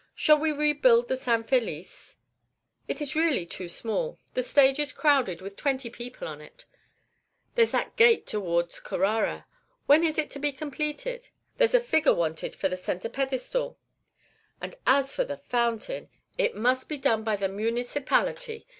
[0.15, 2.17] Shall we rebuild the San Felice?
[2.87, 6.65] It is really too small; the stage is crowded with twenty people on it.
[7.53, 9.45] There's that gate towards Carrara,
[9.85, 11.29] when is it to be completed?
[11.57, 13.77] There's a figure wanted for the centre pedestal.
[14.87, 18.65] As for the fountain, it must be done by the municipality.